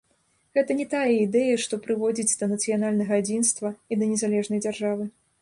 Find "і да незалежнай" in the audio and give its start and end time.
3.75-4.65